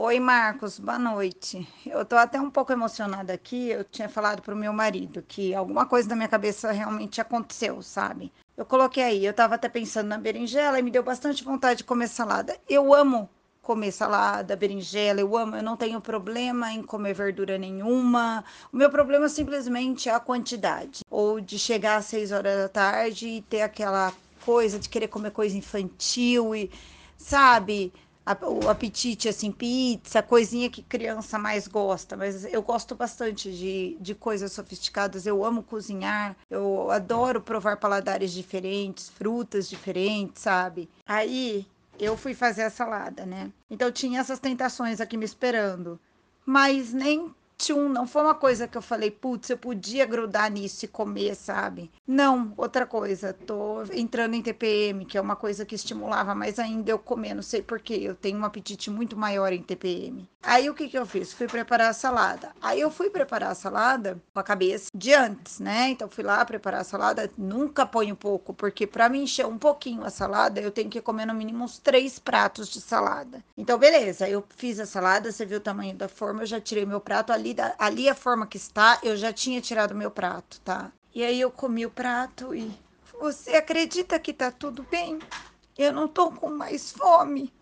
Oi, 0.00 0.20
Marcos, 0.20 0.78
boa 0.78 0.96
noite. 0.96 1.66
Eu 1.84 2.04
tô 2.04 2.14
até 2.14 2.40
um 2.40 2.48
pouco 2.48 2.72
emocionada 2.72 3.32
aqui. 3.32 3.70
Eu 3.70 3.82
tinha 3.82 4.08
falado 4.08 4.40
pro 4.40 4.54
meu 4.54 4.72
marido 4.72 5.24
que 5.26 5.52
alguma 5.52 5.86
coisa 5.86 6.08
na 6.08 6.14
minha 6.14 6.28
cabeça 6.28 6.70
realmente 6.70 7.20
aconteceu, 7.20 7.82
sabe? 7.82 8.32
Eu 8.56 8.64
coloquei 8.64 9.02
aí, 9.02 9.26
eu 9.26 9.34
tava 9.34 9.56
até 9.56 9.68
pensando 9.68 10.06
na 10.06 10.16
berinjela 10.16 10.78
e 10.78 10.82
me 10.84 10.92
deu 10.92 11.02
bastante 11.02 11.42
vontade 11.42 11.78
de 11.78 11.84
comer 11.84 12.06
salada. 12.06 12.56
Eu 12.68 12.94
amo 12.94 13.28
comer 13.60 13.90
salada, 13.90 14.54
berinjela, 14.54 15.18
eu 15.20 15.36
amo, 15.36 15.56
eu 15.56 15.64
não 15.64 15.76
tenho 15.76 16.00
problema 16.00 16.72
em 16.72 16.80
comer 16.80 17.14
verdura 17.14 17.58
nenhuma. 17.58 18.44
O 18.72 18.76
meu 18.76 18.90
problema 18.90 19.28
simplesmente 19.28 20.08
é 20.08 20.14
a 20.14 20.20
quantidade. 20.20 21.00
Ou 21.10 21.40
de 21.40 21.58
chegar 21.58 21.96
às 21.96 22.04
seis 22.04 22.30
horas 22.30 22.56
da 22.56 22.68
tarde 22.68 23.26
e 23.26 23.42
ter 23.42 23.62
aquela 23.62 24.12
coisa 24.44 24.78
de 24.78 24.88
querer 24.88 25.08
comer 25.08 25.32
coisa 25.32 25.56
infantil 25.58 26.54
e, 26.54 26.70
sabe, 27.16 27.92
o 28.42 28.68
apetite, 28.68 29.28
assim, 29.28 29.50
pizza, 29.50 30.22
coisinha 30.22 30.68
que 30.68 30.82
criança 30.82 31.38
mais 31.38 31.66
gosta, 31.66 32.16
mas 32.16 32.44
eu 32.44 32.62
gosto 32.62 32.94
bastante 32.94 33.50
de, 33.52 33.96
de 34.00 34.14
coisas 34.14 34.52
sofisticadas, 34.52 35.26
eu 35.26 35.44
amo 35.44 35.62
cozinhar, 35.62 36.36
eu 36.50 36.90
adoro 36.90 37.40
provar 37.40 37.76
paladares 37.76 38.32
diferentes, 38.32 39.08
frutas 39.08 39.68
diferentes, 39.68 40.42
sabe? 40.42 40.88
Aí 41.06 41.66
eu 41.98 42.16
fui 42.16 42.34
fazer 42.34 42.62
a 42.62 42.70
salada, 42.70 43.26
né? 43.26 43.50
Então 43.70 43.90
tinha 43.90 44.20
essas 44.20 44.38
tentações 44.38 45.00
aqui 45.00 45.16
me 45.16 45.24
esperando, 45.24 45.98
mas 46.44 46.92
nem 46.92 47.34
tchum, 47.58 47.88
não 47.88 48.06
foi 48.06 48.22
uma 48.22 48.34
coisa 48.34 48.68
que 48.68 48.78
eu 48.78 48.82
falei, 48.82 49.10
putz, 49.10 49.50
eu 49.50 49.58
podia 49.58 50.06
grudar 50.06 50.50
nisso 50.50 50.84
e 50.84 50.88
comer, 50.88 51.34
sabe? 51.34 51.90
Não, 52.06 52.54
outra 52.56 52.86
coisa, 52.86 53.32
tô 53.32 53.82
entrando 53.92 54.34
em 54.34 54.42
TPM, 54.42 55.04
que 55.04 55.18
é 55.18 55.20
uma 55.20 55.36
coisa 55.36 55.66
que 55.66 55.74
estimulava 55.74 56.34
mais 56.34 56.58
ainda 56.58 56.90
eu 56.90 56.98
comer, 56.98 57.34
não 57.34 57.42
sei 57.42 57.60
porquê, 57.60 57.94
eu 57.94 58.14
tenho 58.14 58.38
um 58.38 58.44
apetite 58.44 58.90
muito 58.90 59.16
maior 59.16 59.52
em 59.52 59.62
TPM. 59.62 60.28
Aí 60.40 60.70
o 60.70 60.74
que 60.74 60.88
que 60.88 60.96
eu 60.96 61.04
fiz? 61.04 61.32
Fui 61.32 61.48
preparar 61.48 61.90
a 61.90 61.92
salada. 61.92 62.52
Aí 62.62 62.80
eu 62.80 62.90
fui 62.90 63.10
preparar 63.10 63.50
a 63.50 63.54
salada 63.56 64.22
com 64.32 64.38
a 64.38 64.42
cabeça 64.42 64.88
de 64.94 65.12
antes, 65.12 65.58
né? 65.58 65.90
Então 65.90 66.08
fui 66.08 66.22
lá 66.22 66.44
preparar 66.44 66.82
a 66.82 66.84
salada, 66.84 67.30
nunca 67.36 67.84
ponho 67.84 68.14
pouco, 68.14 68.54
porque 68.54 68.86
para 68.86 69.08
me 69.08 69.18
encher 69.18 69.46
um 69.46 69.58
pouquinho 69.58 70.04
a 70.04 70.10
salada, 70.10 70.60
eu 70.60 70.70
tenho 70.70 70.88
que 70.88 71.02
comer 71.02 71.26
no 71.26 71.34
mínimo 71.34 71.64
uns 71.64 71.78
três 71.78 72.20
pratos 72.20 72.68
de 72.68 72.80
salada. 72.80 73.42
Então 73.56 73.76
beleza, 73.78 74.28
eu 74.28 74.44
fiz 74.56 74.78
a 74.78 74.86
salada, 74.86 75.32
você 75.32 75.44
viu 75.44 75.58
o 75.58 75.60
tamanho 75.60 75.96
da 75.96 76.08
forma, 76.08 76.42
eu 76.42 76.46
já 76.46 76.60
tirei 76.60 76.86
meu 76.86 77.00
prato 77.00 77.32
ali 77.32 77.47
ali, 77.50 77.74
ali 77.78 78.08
a 78.08 78.14
forma 78.14 78.46
que 78.46 78.56
está, 78.56 78.98
eu 79.02 79.16
já 79.16 79.32
tinha 79.32 79.60
tirado 79.60 79.94
meu 79.94 80.10
prato, 80.10 80.60
tá? 80.60 80.92
E 81.14 81.22
aí 81.24 81.40
eu 81.40 81.50
comi 81.50 81.84
o 81.86 81.90
prato 81.90 82.54
e 82.54 82.70
você 83.20 83.56
acredita 83.56 84.18
que 84.18 84.32
tá 84.32 84.50
tudo 84.50 84.84
bem? 84.84 85.18
Eu 85.76 85.92
não 85.92 86.08
tô 86.08 86.30
com 86.30 86.50
mais 86.50 86.92
fome. 86.92 87.52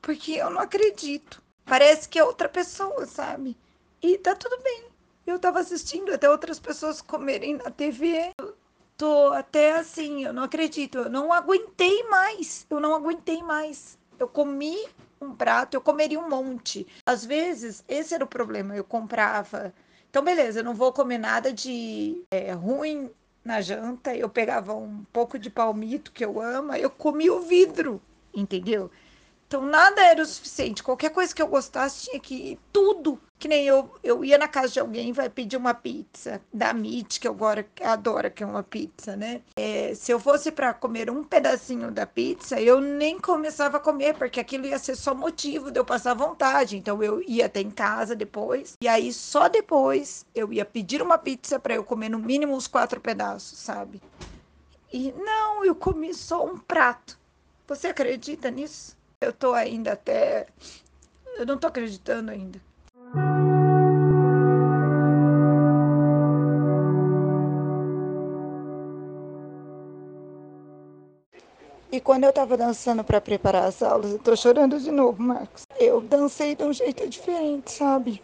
Porque 0.00 0.32
eu 0.32 0.50
não 0.50 0.60
acredito. 0.60 1.42
Parece 1.64 2.08
que 2.08 2.18
é 2.18 2.24
outra 2.24 2.48
pessoa, 2.48 3.06
sabe? 3.06 3.56
E 4.02 4.16
tá 4.18 4.34
tudo 4.34 4.58
bem. 4.62 4.84
Eu 5.26 5.38
tava 5.38 5.60
assistindo 5.60 6.12
até 6.12 6.28
outras 6.28 6.58
pessoas 6.58 7.02
comerem 7.02 7.54
na 7.54 7.70
TV. 7.70 8.32
Eu 8.38 8.56
tô 8.96 9.32
até 9.32 9.72
assim, 9.72 10.24
eu 10.24 10.32
não 10.32 10.44
acredito. 10.44 10.98
Eu 10.98 11.10
não 11.10 11.32
aguentei 11.32 12.02
mais. 12.04 12.66
Eu 12.70 12.80
não 12.80 12.94
aguentei 12.94 13.42
mais. 13.42 13.98
Eu 14.18 14.26
comi 14.26 14.76
um 15.20 15.34
prato, 15.34 15.74
eu 15.74 15.80
comeria 15.80 16.18
um 16.18 16.28
monte. 16.28 16.86
Às 17.04 17.24
vezes, 17.24 17.84
esse 17.86 18.14
era 18.14 18.24
o 18.24 18.28
problema, 18.28 18.74
eu 18.74 18.84
comprava. 18.84 19.72
Então, 20.08 20.24
beleza, 20.24 20.60
eu 20.60 20.64
não 20.64 20.74
vou 20.74 20.92
comer 20.92 21.18
nada 21.18 21.52
de 21.52 22.24
é, 22.30 22.52
ruim 22.52 23.10
na 23.44 23.60
janta. 23.60 24.14
Eu 24.14 24.28
pegava 24.28 24.74
um 24.74 25.04
pouco 25.12 25.38
de 25.38 25.50
palmito, 25.50 26.10
que 26.12 26.24
eu 26.24 26.40
amo, 26.40 26.74
eu 26.74 26.90
comia 26.90 27.32
o 27.34 27.40
vidro, 27.40 28.00
entendeu? 28.34 28.90
Então 29.50 29.66
nada 29.66 30.00
era 30.00 30.22
o 30.22 30.26
suficiente. 30.26 30.80
Qualquer 30.80 31.10
coisa 31.10 31.34
que 31.34 31.42
eu 31.42 31.48
gostasse 31.48 32.04
tinha 32.04 32.20
que 32.20 32.52
ir 32.52 32.58
tudo. 32.72 33.20
Que 33.36 33.48
nem 33.48 33.66
eu, 33.66 33.92
eu 34.04 34.24
ia 34.24 34.38
na 34.38 34.46
casa 34.46 34.68
de 34.68 34.78
alguém 34.78 35.12
vai 35.12 35.28
pedir 35.28 35.56
uma 35.56 35.74
pizza 35.74 36.40
da 36.54 36.72
Meat, 36.72 37.18
que 37.18 37.26
eu 37.26 37.32
agora 37.32 37.66
adoro 37.82 38.30
que 38.30 38.44
é 38.44 38.46
uma 38.46 38.62
pizza, 38.62 39.16
né? 39.16 39.42
É, 39.56 39.92
se 39.96 40.12
eu 40.12 40.20
fosse 40.20 40.52
para 40.52 40.72
comer 40.72 41.10
um 41.10 41.24
pedacinho 41.24 41.90
da 41.90 42.06
pizza, 42.06 42.60
eu 42.60 42.80
nem 42.80 43.18
começava 43.18 43.78
a 43.78 43.80
comer, 43.80 44.14
porque 44.14 44.38
aquilo 44.38 44.66
ia 44.66 44.78
ser 44.78 44.94
só 44.94 45.16
motivo 45.16 45.72
de 45.72 45.80
eu 45.80 45.84
passar 45.84 46.14
vontade. 46.14 46.76
Então 46.76 47.02
eu 47.02 47.20
ia 47.26 47.46
até 47.46 47.60
em 47.60 47.72
casa 47.72 48.14
depois, 48.14 48.74
e 48.80 48.86
aí 48.86 49.12
só 49.12 49.48
depois 49.48 50.24
eu 50.32 50.52
ia 50.52 50.64
pedir 50.64 51.02
uma 51.02 51.18
pizza 51.18 51.58
para 51.58 51.74
eu 51.74 51.82
comer 51.82 52.08
no 52.08 52.20
mínimo 52.20 52.54
uns 52.54 52.68
quatro 52.68 53.00
pedaços, 53.00 53.58
sabe? 53.58 54.00
E 54.92 55.10
não, 55.10 55.64
eu 55.64 55.74
comi 55.74 56.14
só 56.14 56.44
um 56.44 56.56
prato. 56.56 57.18
Você 57.66 57.88
acredita 57.88 58.48
nisso? 58.48 58.99
Eu 59.22 59.34
tô 59.34 59.52
ainda 59.52 59.92
até. 59.92 60.46
Eu 61.36 61.44
não 61.44 61.58
tô 61.58 61.66
acreditando 61.66 62.30
ainda. 62.30 62.58
E 71.92 72.00
quando 72.00 72.24
eu 72.24 72.32
tava 72.32 72.56
dançando 72.56 73.04
para 73.04 73.20
preparar 73.20 73.64
as 73.64 73.82
aulas, 73.82 74.12
eu 74.12 74.18
tô 74.18 74.34
chorando 74.34 74.80
de 74.80 74.90
novo, 74.90 75.22
Marcos. 75.22 75.64
Eu 75.78 76.00
dancei 76.00 76.54
de 76.54 76.64
um 76.64 76.72
jeito 76.72 77.06
diferente, 77.06 77.72
sabe? 77.72 78.22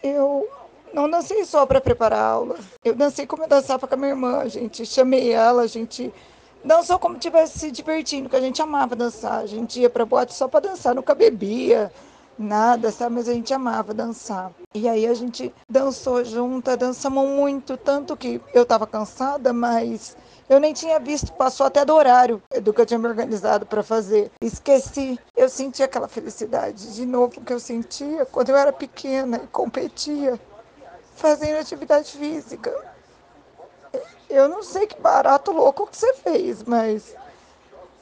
Eu 0.00 0.48
não 0.94 1.10
dancei 1.10 1.44
só 1.44 1.66
para 1.66 1.80
preparar 1.80 2.20
a 2.20 2.28
aula. 2.28 2.56
Eu 2.84 2.94
dancei 2.94 3.26
como 3.26 3.42
eu 3.42 3.48
dançava 3.48 3.88
com 3.88 3.94
a 3.94 3.98
minha 3.98 4.10
irmã, 4.10 4.48
gente. 4.48 4.86
Chamei 4.86 5.32
ela, 5.32 5.62
a 5.62 5.66
gente 5.66 6.14
dançou 6.68 6.98
como 6.98 7.18
tivesse 7.18 7.58
se 7.58 7.70
divertindo, 7.70 8.28
que 8.28 8.36
a 8.36 8.40
gente 8.40 8.60
amava 8.60 8.94
dançar. 8.94 9.40
A 9.40 9.46
gente 9.46 9.80
ia 9.80 9.88
pra 9.88 10.04
boate 10.04 10.34
só 10.34 10.46
pra 10.46 10.60
dançar, 10.60 10.94
nunca 10.94 11.14
bebia, 11.14 11.90
nada, 12.38 12.92
sabe? 12.92 13.14
Mas 13.14 13.28
a 13.28 13.32
gente 13.32 13.52
amava 13.54 13.94
dançar. 13.94 14.52
E 14.74 14.86
aí 14.86 15.06
a 15.06 15.14
gente 15.14 15.52
dançou 15.68 16.22
junta, 16.22 16.76
dançamos 16.76 17.26
muito, 17.26 17.78
tanto 17.78 18.14
que 18.14 18.38
eu 18.52 18.66
tava 18.66 18.86
cansada, 18.86 19.50
mas 19.50 20.14
eu 20.46 20.60
nem 20.60 20.74
tinha 20.74 21.00
visto, 21.00 21.32
passou 21.32 21.64
até 21.64 21.86
do 21.86 21.94
horário 21.94 22.42
do 22.62 22.72
que 22.72 22.80
eu 22.82 22.86
tinha 22.86 22.98
me 22.98 23.08
organizado 23.08 23.64
para 23.64 23.82
fazer. 23.82 24.30
Esqueci. 24.38 25.18
Eu 25.34 25.48
senti 25.48 25.82
aquela 25.82 26.06
felicidade 26.06 26.94
de 26.94 27.06
novo 27.06 27.40
que 27.40 27.52
eu 27.52 27.58
sentia 27.58 28.26
quando 28.26 28.50
eu 28.50 28.56
era 28.56 28.74
pequena 28.74 29.40
e 29.42 29.46
competia, 29.46 30.38
fazendo 31.16 31.58
atividade 31.58 32.12
física. 32.12 32.87
Eu 34.28 34.46
não 34.48 34.62
sei 34.62 34.86
que 34.86 35.00
barato 35.00 35.50
louco 35.52 35.86
que 35.86 35.96
você 35.96 36.12
fez, 36.14 36.62
mas. 36.64 37.14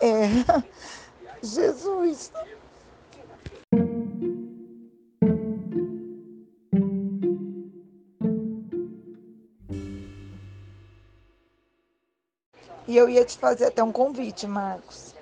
É. 0.00 0.26
Jesus. 1.40 2.32
E 12.88 12.96
eu 12.96 13.08
ia 13.08 13.24
te 13.24 13.36
fazer 13.38 13.66
até 13.66 13.82
um 13.82 13.92
convite, 13.92 14.46
Marcos. 14.46 15.14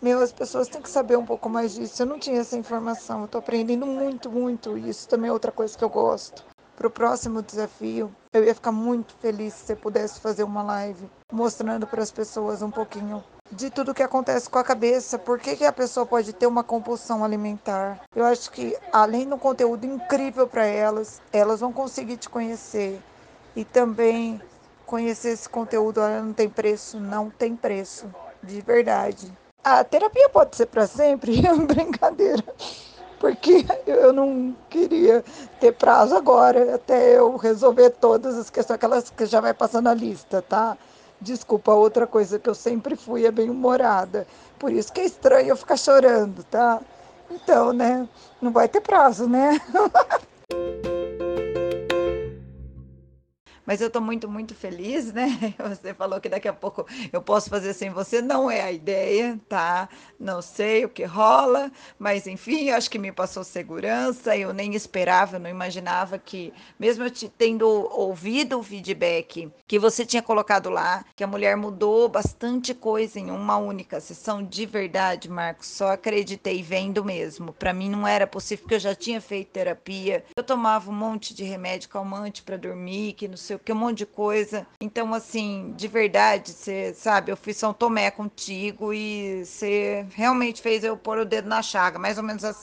Meu, 0.00 0.22
as 0.22 0.32
pessoas 0.32 0.68
têm 0.68 0.80
que 0.80 0.88
saber 0.88 1.16
um 1.16 1.26
pouco 1.26 1.48
mais 1.48 1.74
disso. 1.74 2.02
Eu 2.02 2.06
não 2.06 2.18
tinha 2.18 2.40
essa 2.40 2.56
informação. 2.56 3.22
Eu 3.22 3.28
tô 3.28 3.38
aprendendo 3.38 3.86
muito, 3.86 4.30
muito. 4.30 4.78
Isso 4.78 5.08
também 5.08 5.28
é 5.28 5.32
outra 5.32 5.52
coisa 5.52 5.76
que 5.76 5.84
eu 5.84 5.90
gosto 5.90 6.49
para 6.80 6.88
o 6.88 6.90
próximo 6.90 7.42
desafio, 7.42 8.10
eu 8.32 8.42
ia 8.42 8.54
ficar 8.54 8.72
muito 8.72 9.14
feliz 9.20 9.52
se 9.52 9.66
você 9.66 9.76
pudesse 9.76 10.18
fazer 10.18 10.44
uma 10.44 10.62
live 10.62 11.10
mostrando 11.30 11.86
para 11.86 12.02
as 12.02 12.10
pessoas 12.10 12.62
um 12.62 12.70
pouquinho 12.70 13.22
de 13.52 13.68
tudo 13.68 13.92
que 13.92 14.02
acontece 14.02 14.48
com 14.48 14.58
a 14.58 14.64
cabeça, 14.64 15.18
por 15.18 15.38
que, 15.38 15.56
que 15.56 15.66
a 15.66 15.72
pessoa 15.74 16.06
pode 16.06 16.32
ter 16.32 16.46
uma 16.46 16.64
compulsão 16.64 17.22
alimentar. 17.22 18.00
Eu 18.16 18.24
acho 18.24 18.50
que, 18.50 18.74
além 18.90 19.28
do 19.28 19.36
conteúdo 19.36 19.84
incrível 19.84 20.46
para 20.46 20.64
elas, 20.64 21.20
elas 21.30 21.60
vão 21.60 21.70
conseguir 21.70 22.16
te 22.16 22.30
conhecer 22.30 22.98
e 23.54 23.62
também 23.62 24.40
conhecer 24.86 25.32
esse 25.32 25.50
conteúdo. 25.50 26.00
Não 26.00 26.32
tem 26.32 26.48
preço, 26.48 26.98
não 26.98 27.28
tem 27.28 27.54
preço, 27.54 28.06
de 28.42 28.62
verdade. 28.62 29.30
A 29.62 29.84
terapia 29.84 30.30
pode 30.30 30.56
ser 30.56 30.64
para 30.64 30.86
sempre, 30.86 31.42
brincadeira 31.66 32.42
porque 33.20 33.66
eu 33.86 34.12
não 34.12 34.56
queria 34.70 35.22
ter 35.60 35.72
prazo 35.72 36.16
agora, 36.16 36.74
até 36.74 37.18
eu 37.18 37.36
resolver 37.36 37.90
todas 37.90 38.36
as 38.36 38.48
questões, 38.48 38.76
aquelas 38.76 39.10
que 39.10 39.26
já 39.26 39.40
vai 39.40 39.52
passando 39.52 39.88
a 39.88 39.94
lista, 39.94 40.42
tá? 40.42 40.76
Desculpa, 41.20 41.72
outra 41.74 42.06
coisa 42.06 42.38
que 42.38 42.48
eu 42.48 42.54
sempre 42.54 42.96
fui 42.96 43.26
é 43.26 43.30
bem 43.30 43.50
humorada. 43.50 44.26
Por 44.58 44.72
isso 44.72 44.90
que 44.90 45.02
é 45.02 45.04
estranho 45.04 45.50
eu 45.50 45.56
ficar 45.56 45.76
chorando, 45.76 46.42
tá? 46.44 46.80
Então, 47.30 47.74
né? 47.74 48.08
Não 48.40 48.50
vai 48.50 48.66
ter 48.66 48.80
prazo, 48.80 49.28
né? 49.28 49.60
Mas 53.70 53.80
eu 53.80 53.88
tô 53.88 54.00
muito, 54.00 54.28
muito 54.28 54.52
feliz, 54.52 55.12
né? 55.12 55.54
Você 55.68 55.94
falou 55.94 56.20
que 56.20 56.28
daqui 56.28 56.48
a 56.48 56.52
pouco 56.52 56.84
eu 57.12 57.22
posso 57.22 57.48
fazer 57.48 57.72
sem 57.72 57.88
você. 57.88 58.20
Não 58.20 58.50
é 58.50 58.62
a 58.62 58.72
ideia, 58.72 59.38
tá? 59.48 59.88
Não 60.18 60.42
sei 60.42 60.84
o 60.84 60.88
que 60.88 61.04
rola, 61.04 61.70
mas 61.96 62.26
enfim, 62.26 62.70
acho 62.70 62.90
que 62.90 62.98
me 62.98 63.12
passou 63.12 63.44
segurança. 63.44 64.36
Eu 64.36 64.52
nem 64.52 64.74
esperava, 64.74 65.36
eu 65.36 65.40
não 65.40 65.48
imaginava 65.48 66.18
que, 66.18 66.52
mesmo 66.80 67.04
eu 67.04 67.12
tendo 67.38 67.68
ouvido 67.68 68.58
o 68.58 68.62
feedback 68.64 69.48
que 69.68 69.78
você 69.78 70.04
tinha 70.04 70.20
colocado 70.20 70.68
lá, 70.68 71.04
que 71.14 71.22
a 71.22 71.28
mulher 71.28 71.56
mudou 71.56 72.08
bastante 72.08 72.74
coisa 72.74 73.20
em 73.20 73.30
uma 73.30 73.56
única 73.56 74.00
sessão, 74.00 74.42
de 74.42 74.66
verdade, 74.66 75.30
Marcos, 75.30 75.68
só 75.68 75.92
acreditei 75.92 76.60
vendo 76.60 77.04
mesmo. 77.04 77.52
Para 77.52 77.72
mim 77.72 77.88
não 77.88 78.04
era 78.04 78.26
possível, 78.26 78.64
porque 78.64 78.74
eu 78.74 78.80
já 78.80 78.96
tinha 78.96 79.20
feito 79.20 79.52
terapia, 79.52 80.24
eu 80.34 80.42
tomava 80.42 80.90
um 80.90 80.94
monte 80.94 81.32
de 81.32 81.44
remédio 81.44 81.88
calmante 81.88 82.42
para 82.42 82.56
dormir, 82.56 83.12
que 83.12 83.28
não 83.28 83.36
sei 83.36 83.54
o 83.54 83.59
que, 83.64 83.72
um 83.72 83.76
monte 83.76 83.98
de 83.98 84.06
coisa. 84.06 84.66
Então, 84.80 85.12
assim, 85.14 85.72
de 85.76 85.88
verdade, 85.88 86.52
você 86.52 86.92
sabe, 86.94 87.30
eu 87.30 87.36
fui 87.36 87.52
São 87.52 87.72
Tomé 87.72 88.10
contigo 88.10 88.92
e 88.92 89.44
você 89.44 90.06
realmente 90.14 90.62
fez 90.62 90.84
eu 90.84 90.96
pôr 90.96 91.18
o 91.18 91.24
dedo 91.24 91.48
na 91.48 91.62
chaga, 91.62 91.98
mais 91.98 92.18
ou 92.18 92.24
menos 92.24 92.44
assim. 92.44 92.58